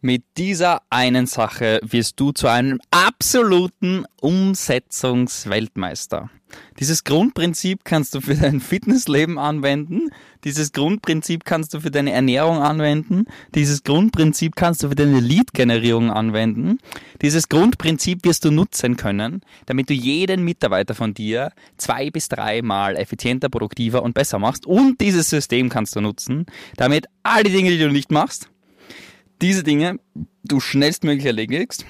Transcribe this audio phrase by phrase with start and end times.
[0.00, 6.30] Mit dieser einen Sache wirst du zu einem absoluten Umsetzungsweltmeister.
[6.78, 10.10] Dieses Grundprinzip kannst du für dein Fitnessleben anwenden.
[10.44, 13.24] Dieses Grundprinzip kannst du für deine Ernährung anwenden.
[13.56, 16.78] Dieses Grundprinzip kannst du für deine Lead-Generierung anwenden.
[17.20, 22.96] Dieses Grundprinzip wirst du nutzen können, damit du jeden Mitarbeiter von dir zwei bis dreimal
[22.96, 24.64] effizienter, produktiver und besser machst.
[24.64, 26.46] Und dieses System kannst du nutzen,
[26.76, 28.48] damit all die Dinge, die du nicht machst,
[29.40, 29.98] diese Dinge
[30.44, 31.84] du schnellstmöglich erledigst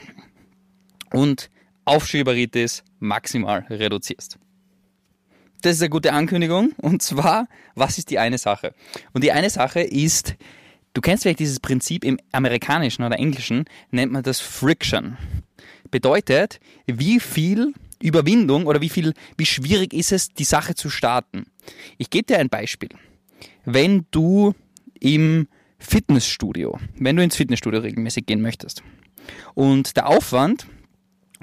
[1.12, 1.50] und
[1.84, 4.38] Aufschieberitis maximal reduzierst.
[5.62, 6.72] Das ist eine gute Ankündigung.
[6.76, 8.74] Und zwar, was ist die eine Sache?
[9.12, 10.36] Und die eine Sache ist,
[10.92, 15.16] du kennst vielleicht dieses Prinzip im amerikanischen oder englischen, nennt man das Friction.
[15.90, 21.46] Bedeutet, wie viel Überwindung oder wie viel, wie schwierig ist es, die Sache zu starten.
[21.96, 22.90] Ich gebe dir ein Beispiel.
[23.64, 24.54] Wenn du
[25.00, 28.82] im Fitnessstudio, wenn du ins Fitnessstudio regelmäßig gehen möchtest.
[29.54, 30.66] Und der Aufwand,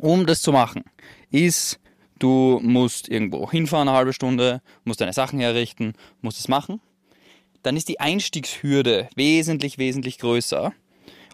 [0.01, 0.83] um das zu machen,
[1.31, 1.79] ist,
[2.19, 6.81] du musst irgendwo hinfahren eine halbe Stunde, musst deine Sachen herrichten, musst es machen.
[7.63, 10.73] Dann ist die Einstiegshürde wesentlich, wesentlich größer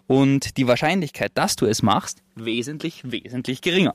[0.06, 3.94] und die Wahrscheinlichkeit, dass du es machst, wesentlich, wesentlich geringer.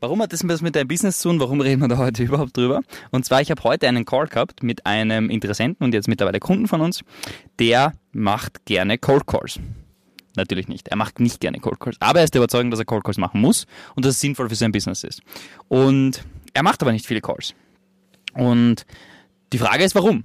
[0.00, 1.40] Warum hat das was mit deinem Business zu tun?
[1.40, 2.80] Warum reden wir da heute überhaupt drüber?
[3.10, 6.68] Und zwar, ich habe heute einen Call gehabt mit einem Interessenten und jetzt mittlerweile Kunden
[6.68, 7.02] von uns,
[7.58, 9.60] der macht gerne Cold Calls.
[10.36, 10.88] Natürlich nicht.
[10.88, 11.96] Er macht nicht gerne Cold Calls.
[12.00, 14.48] Aber er ist der Überzeugung, dass er Cold Calls machen muss und dass es sinnvoll
[14.48, 15.20] für sein Business ist.
[15.68, 17.54] Und er macht aber nicht viele Calls.
[18.32, 18.86] Und
[19.52, 20.24] die Frage ist, warum?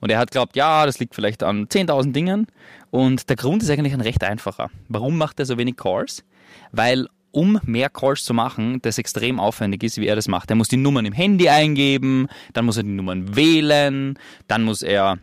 [0.00, 2.46] Und er hat glaubt, ja, das liegt vielleicht an 10.000 Dingen.
[2.90, 4.70] Und der Grund ist eigentlich ein recht einfacher.
[4.88, 6.24] Warum macht er so wenig Calls?
[6.72, 10.48] Weil um mehr Calls zu machen, das extrem aufwendig ist, wie er das macht.
[10.48, 14.80] Er muss die Nummern im Handy eingeben, dann muss er die Nummern wählen, dann muss
[14.80, 15.18] er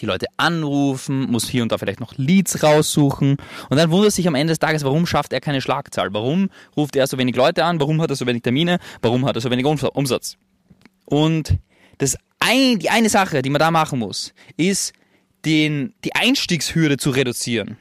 [0.00, 3.36] die Leute anrufen, muss hier und da vielleicht noch Leads raussuchen
[3.68, 6.14] und dann wundert sich am Ende des Tages, warum schafft er keine Schlagzahl?
[6.14, 7.80] Warum ruft er so wenig Leute an?
[7.80, 8.78] Warum hat er so wenig Termine?
[9.02, 10.36] Warum hat er so wenig Umsatz?
[11.04, 11.58] Und
[11.98, 14.92] das ein, die eine Sache, die man da machen muss, ist
[15.44, 17.76] den, die Einstiegshürde zu reduzieren.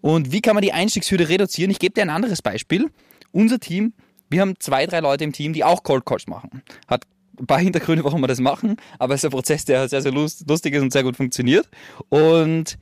[0.00, 1.70] Und wie kann man die Einstiegshürde reduzieren?
[1.70, 2.90] Ich gebe dir ein anderes Beispiel.
[3.32, 3.92] Unser Team,
[4.28, 6.62] wir haben zwei, drei Leute im Team, die auch Cold Calls machen.
[6.88, 7.04] Hat
[7.38, 10.12] ein paar Hintergründe, warum wir das machen, aber es ist ein Prozess, der sehr, sehr
[10.12, 11.68] lustig ist und sehr gut funktioniert.
[12.08, 12.78] Und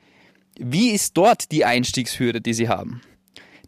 [0.58, 3.00] wie ist dort die Einstiegshürde, die sie haben?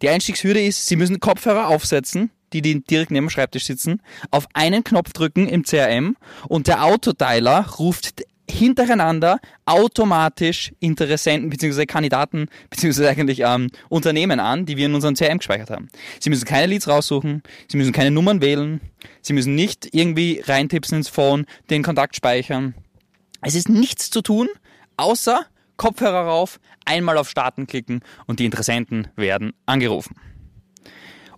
[0.03, 4.83] Die Einstiegshürde ist, sie müssen Kopfhörer aufsetzen, die, direkt neben dem Schreibtisch sitzen, auf einen
[4.83, 6.17] Knopf drücken im CRM
[6.49, 11.87] und der Autodialer ruft hintereinander automatisch Interessenten bzw.
[11.87, 13.09] Kandidaten bzw.
[13.09, 15.89] eigentlich ähm, Unternehmen an, die wir in unserem CRM gespeichert haben.
[16.19, 18.81] Sie müssen keine Leads raussuchen, Sie müssen keine Nummern wählen,
[19.23, 22.75] Sie müssen nicht irgendwie reintipsen ins Phone, den Kontakt speichern.
[23.43, 24.49] Es ist nichts zu tun,
[24.97, 25.47] außer
[25.77, 30.17] Kopfhörer rauf, einmal auf Starten klicken und die Interessenten werden angerufen.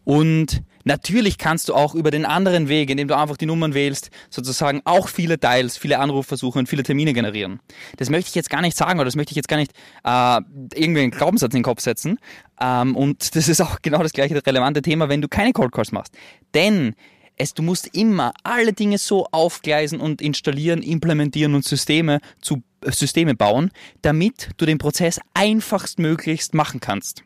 [0.04, 4.10] Und natürlich kannst du auch über den anderen Weg, indem du einfach die Nummern wählst,
[4.30, 7.60] sozusagen auch viele Dials, viele Anrufversuche und viele Termine generieren.
[7.96, 9.72] Das möchte ich jetzt gar nicht sagen oder das möchte ich jetzt gar nicht
[10.04, 10.40] äh,
[10.74, 12.18] irgendwie einen Glaubenssatz in den Kopf setzen.
[12.60, 15.92] Ähm, und das ist auch genau das gleiche relevante Thema, wenn du keine Cold Calls
[15.92, 16.14] machst.
[16.54, 16.94] Denn
[17.36, 23.34] es, du musst immer alle Dinge so aufgleisen und installieren, implementieren und Systeme zu Systeme
[23.34, 23.70] bauen,
[24.02, 27.22] damit du den Prozess einfachstmöglichst machen kannst.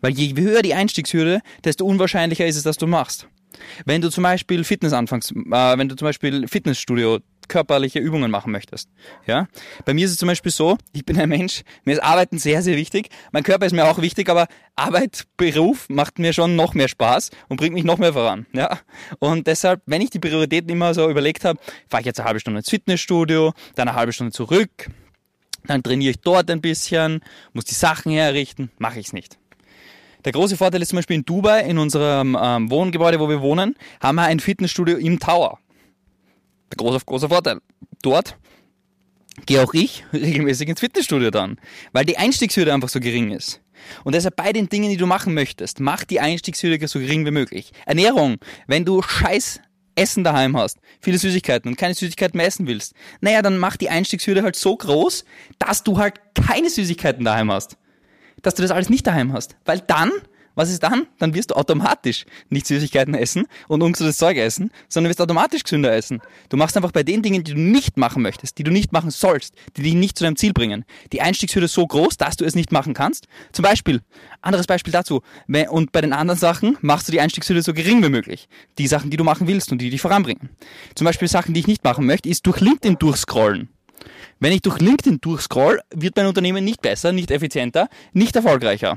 [0.00, 3.26] Weil je höher die Einstiegshürde, desto unwahrscheinlicher ist es, dass du machst.
[3.84, 7.18] Wenn du zum Beispiel Fitness anfängst, äh, wenn du zum Beispiel Fitnessstudio
[7.50, 8.88] körperliche Übungen machen möchtest.
[9.26, 9.48] Ja?
[9.84, 12.62] Bei mir ist es zum Beispiel so, ich bin ein Mensch, mir ist Arbeiten sehr,
[12.62, 13.10] sehr wichtig.
[13.32, 14.46] Mein Körper ist mir auch wichtig, aber
[14.76, 18.46] Arbeit, Beruf macht mir schon noch mehr Spaß und bringt mich noch mehr voran.
[18.54, 18.78] Ja?
[19.18, 22.40] Und deshalb, wenn ich die Prioritäten immer so überlegt habe, fahre ich jetzt eine halbe
[22.40, 24.88] Stunde ins Fitnessstudio, dann eine halbe Stunde zurück,
[25.66, 27.20] dann trainiere ich dort ein bisschen,
[27.52, 29.39] muss die Sachen herrichten, mache ich es nicht.
[30.24, 33.74] Der große Vorteil ist zum Beispiel in Dubai, in unserem ähm, Wohngebäude, wo wir wohnen,
[34.00, 35.58] haben wir ein Fitnessstudio im Tower.
[36.70, 37.60] Der große, große Vorteil.
[38.02, 38.36] Dort
[39.46, 41.58] gehe auch ich regelmäßig ins Fitnessstudio dann,
[41.92, 43.60] weil die Einstiegshürde einfach so gering ist.
[44.04, 47.30] Und deshalb bei den Dingen, die du machen möchtest, mach die Einstiegshürde so gering wie
[47.30, 47.72] möglich.
[47.86, 48.36] Ernährung,
[48.66, 49.60] wenn du scheiß
[49.94, 53.88] Essen daheim hast, viele Süßigkeiten und keine Süßigkeiten mehr essen willst, naja, dann mach die
[53.88, 55.24] Einstiegshürde halt so groß,
[55.58, 57.78] dass du halt keine Süßigkeiten daheim hast
[58.42, 59.56] dass du das alles nicht daheim hast.
[59.64, 60.10] Weil dann,
[60.54, 61.06] was ist dann?
[61.18, 65.92] Dann wirst du automatisch nicht Süßigkeiten essen und ungesundes Zeug essen, sondern wirst automatisch gesünder
[65.92, 66.20] essen.
[66.48, 69.10] Du machst einfach bei den Dingen, die du nicht machen möchtest, die du nicht machen
[69.10, 72.54] sollst, die dich nicht zu deinem Ziel bringen, die Einstiegshürde so groß, dass du es
[72.54, 73.26] nicht machen kannst.
[73.52, 74.02] Zum Beispiel,
[74.42, 75.22] anderes Beispiel dazu,
[75.70, 78.48] und bei den anderen Sachen machst du die Einstiegshürde so gering wie möglich.
[78.78, 80.50] Die Sachen, die du machen willst und die dich voranbringen.
[80.94, 83.68] Zum Beispiel Sachen, die ich nicht machen möchte, ist durch LinkedIn durchscrollen.
[84.38, 88.96] Wenn ich durch LinkedIn durchscroll, wird mein Unternehmen nicht besser, nicht effizienter, nicht erfolgreicher.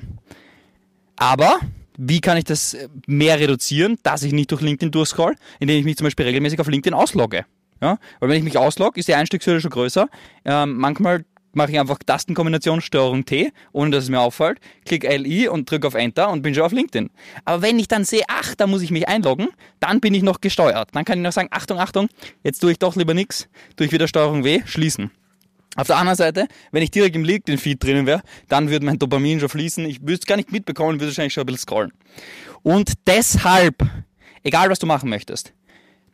[1.16, 1.60] Aber
[1.98, 5.98] wie kann ich das mehr reduzieren, dass ich nicht durch LinkedIn durchscroll, indem ich mich
[5.98, 7.46] zum Beispiel regelmäßig auf LinkedIn auslogge?
[7.82, 8.00] Ja?
[8.20, 10.08] Weil wenn ich mich auslogge, ist die Einstiegshürde schon größer.
[10.46, 15.48] Ähm, manchmal mache ich einfach Tastenkombination Steuerung T, ohne dass es mir auffällt, klicke LI
[15.48, 17.10] und drücke auf Enter und bin schon auf LinkedIn.
[17.46, 20.42] Aber wenn ich dann sehe, ach, da muss ich mich einloggen, dann bin ich noch
[20.42, 20.90] gesteuert.
[20.94, 22.10] Dann kann ich noch sagen, Achtung, Achtung,
[22.44, 25.12] jetzt tue ich doch lieber nichts, tue ich wieder Steuerung W, schließen.
[25.76, 29.40] Auf der anderen Seite, wenn ich direkt im LinkedIn-Feed drinnen wäre, dann würde mein Dopamin
[29.40, 29.86] schon fließen.
[29.86, 31.94] Ich würde es gar nicht mitbekommen, würde wahrscheinlich schon ein bisschen scrollen.
[32.62, 33.84] Und deshalb,
[34.44, 35.54] egal was du machen möchtest,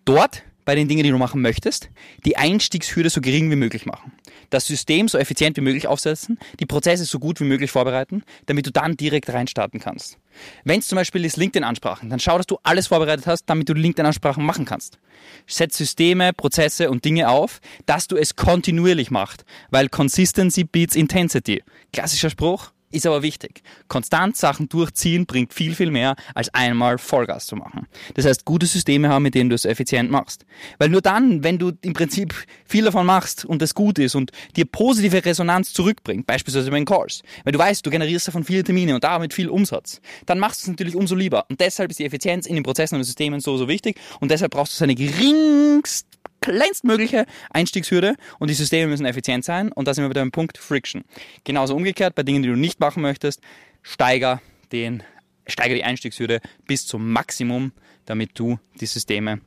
[0.06, 1.90] dort bei den Dingen, die du machen möchtest,
[2.26, 4.12] die Einstiegshürde so gering wie möglich machen.
[4.52, 8.68] Das System so effizient wie möglich aufsetzen, die Prozesse so gut wie möglich vorbereiten, damit
[8.68, 10.20] du dann direkt reinstarten kannst.
[10.66, 13.74] Wenn es zum Beispiel ist LinkedIn-Ansprachen, dann schau, dass du alles vorbereitet hast, damit du
[13.74, 15.00] LinkedIn-Ansprachen machen kannst.
[15.48, 21.64] Setz Systeme, Prozesse und Dinge auf, dass du es kontinuierlich machst, weil Consistency beats Intensity.
[21.92, 23.62] Klassischer Spruch, ist aber wichtig.
[23.88, 27.88] Konstant Sachen durchziehen bringt viel, viel mehr, als einmal Vollgas zu machen.
[28.16, 30.46] Das heißt, gute Systeme haben, mit denen du es effizient machst.
[30.78, 32.34] Weil nur dann, wenn du im Prinzip
[32.66, 36.86] viel davon machst und es gut ist und dir positive Resonanz zurückbringt, beispielsweise bei den
[36.86, 40.62] Calls, wenn du weißt, du generierst davon viele Termine und damit viel Umsatz, dann machst
[40.62, 41.46] du es natürlich umso lieber.
[41.50, 44.32] Und deshalb ist die Effizienz in den Prozessen und den Systemen so, so wichtig und
[44.32, 46.08] deshalb brauchst du seine geringst
[46.42, 50.58] kleinstmögliche Einstiegshürde und die Systeme müssen effizient sein und da sind wir wieder beim Punkt
[50.58, 51.04] Friction.
[51.44, 53.42] Genauso umgekehrt, bei Dingen, die du nicht machen möchtest,
[53.82, 54.42] steiger
[54.72, 55.04] den,
[55.48, 57.72] steiger die Einstiegshürde bis zum Maximum,
[58.06, 59.42] damit du die Systeme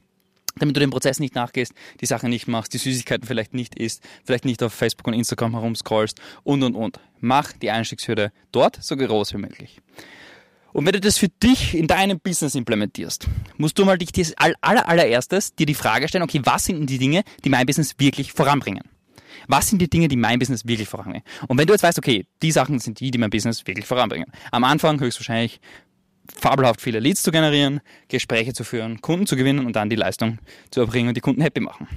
[0.56, 4.02] damit du dem Prozess nicht nachgehst, die Sache nicht machst, die Süßigkeiten vielleicht nicht isst,
[4.24, 7.00] vielleicht nicht auf Facebook und Instagram herumscrollst und und und.
[7.20, 9.80] Mach die Einstiegshürde dort so groß wie möglich.
[10.72, 13.28] Und wenn du das für dich in deinem Business implementierst,
[13.58, 16.86] musst du mal dich das aller, allererstes dir die Frage stellen, okay, was sind denn
[16.86, 18.82] die Dinge, die mein Business wirklich voranbringen?
[19.48, 21.24] Was sind die Dinge, die mein Business wirklich voranbringen?
[21.48, 24.26] Und wenn du jetzt weißt, okay, die Sachen sind die, die mein Business wirklich voranbringen.
[24.50, 25.60] Am Anfang höchstwahrscheinlich
[26.34, 30.38] fabelhaft viele Leads zu generieren, Gespräche zu führen, Kunden zu gewinnen und dann die Leistung
[30.70, 31.88] zu erbringen und die Kunden happy machen.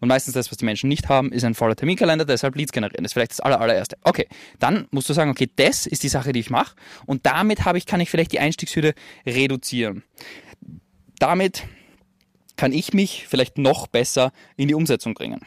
[0.00, 3.04] Und meistens das, was die Menschen nicht haben, ist ein voller Terminkalender, deshalb Leads generieren.
[3.04, 3.96] Das ist vielleicht das aller, allererste.
[4.02, 4.26] Okay,
[4.58, 6.74] dann musst du sagen, okay, das ist die Sache, die ich mache
[7.06, 8.94] und damit habe ich, kann ich vielleicht die Einstiegshürde
[9.26, 10.02] reduzieren.
[11.18, 11.64] Damit
[12.56, 15.40] kann ich mich vielleicht noch besser in die Umsetzung bringen.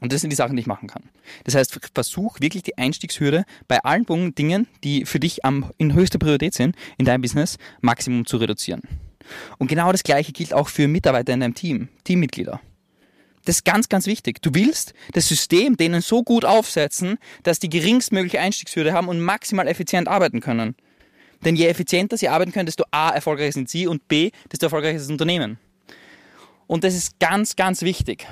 [0.00, 1.02] Und das sind die Sachen, die ich machen kann.
[1.44, 6.18] Das heißt, versuch wirklich die Einstiegshürde bei allen Dingen, die für dich am, in höchster
[6.18, 8.82] Priorität sind, in deinem Business, Maximum zu reduzieren.
[9.58, 12.60] Und genau das Gleiche gilt auch für Mitarbeiter in deinem Team, Teammitglieder.
[13.44, 14.42] Das ist ganz, ganz wichtig.
[14.42, 19.66] Du willst das System denen so gut aufsetzen, dass die geringstmögliche Einstiegshürde haben und maximal
[19.68, 20.74] effizient arbeiten können.
[21.44, 24.96] Denn je effizienter sie arbeiten können, desto A, erfolgreicher sind sie und B, desto erfolgreicher
[24.96, 25.58] ist das Unternehmen.
[26.66, 28.26] Und das ist ganz, ganz wichtig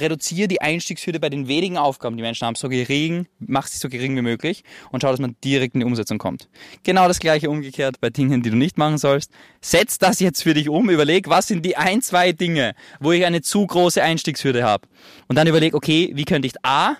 [0.00, 3.88] reduziere die Einstiegshürde bei den wenigen Aufgaben, die Menschen haben, so gering, mach sie so
[3.88, 6.48] gering wie möglich und schau, dass man direkt in die Umsetzung kommt.
[6.82, 9.30] Genau das gleiche umgekehrt bei Dingen, die du nicht machen sollst.
[9.60, 13.24] Setz das jetzt für dich um, überleg, was sind die ein, zwei Dinge, wo ich
[13.24, 14.88] eine zu große Einstiegshürde habe.
[15.28, 16.96] Und dann überleg, okay, wie könnte ich A,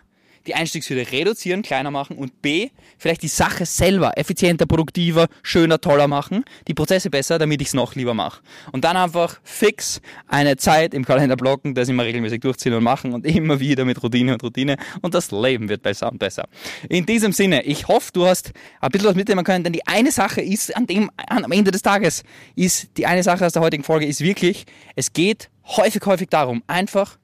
[0.47, 6.09] die Einstiegshürde reduzieren, kleiner machen und B, vielleicht die Sache selber effizienter, produktiver, schöner, toller
[6.09, 8.43] machen, die Prozesse besser, damit ich es noch lieber mache.
[8.73, 13.13] Und dann einfach fix eine Zeit im Kalender blocken, das immer regelmäßig durchziehen und machen
[13.13, 16.49] und immer wieder mit Routine und Routine und das Leben wird besser und besser.
[16.89, 20.13] In diesem Sinne, ich hoffe, du hast ein bisschen was mitnehmen können, denn die eine
[20.13, 22.23] Sache ist an dem, am Ende des Tages,
[22.57, 26.63] ist die eine Sache aus der heutigen Folge ist wirklich, es geht häufig, häufig darum,
[26.67, 27.19] einfach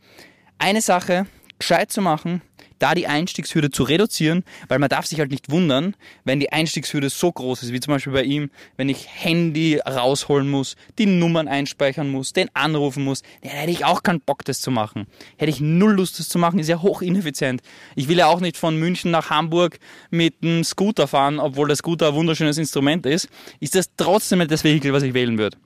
[0.59, 1.27] eine Sache
[1.59, 2.43] gescheit zu machen,
[2.79, 5.95] da die Einstiegshürde zu reduzieren, weil man darf sich halt nicht wundern,
[6.25, 10.49] wenn die Einstiegshürde so groß ist, wie zum Beispiel bei ihm, wenn ich Handy rausholen
[10.49, 14.61] muss, die Nummern einspeichern muss, den anrufen muss, dann hätte ich auch keinen Bock, das
[14.61, 15.07] zu machen.
[15.37, 17.63] Hätte ich null Lust, das zu machen, ist ja hoch ineffizient.
[17.97, 19.79] Ich will ja auch nicht von München nach Hamburg
[20.11, 23.29] mit einem Scooter fahren, obwohl der Scooter ein wunderschönes Instrument ist,
[23.61, 25.57] ist das trotzdem nicht das Vehikel, was ich wählen würde.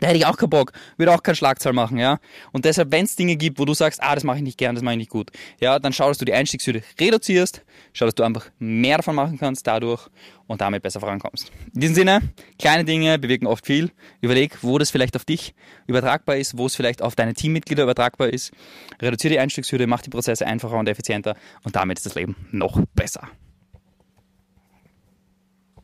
[0.00, 2.18] Da hätte ich auch keinen Bock, würde auch keinen Schlagzahl machen, ja.
[2.52, 4.74] Und deshalb, wenn es Dinge gibt, wo du sagst, ah, das mache ich nicht gern,
[4.74, 7.62] das mache ich nicht gut, ja, dann schau, dass du die Einstiegshürde reduzierst,
[7.92, 10.08] schau, dass du einfach mehr davon machen kannst dadurch
[10.46, 11.52] und damit besser vorankommst.
[11.74, 12.20] In diesem Sinne,
[12.58, 13.90] kleine Dinge bewirken oft viel.
[14.20, 15.54] Überleg, wo das vielleicht auf dich
[15.86, 18.52] übertragbar ist, wo es vielleicht auf deine Teammitglieder übertragbar ist.
[19.00, 22.80] Reduziere die Einstiegshürde, mach die Prozesse einfacher und effizienter und damit ist das Leben noch
[22.94, 23.28] besser.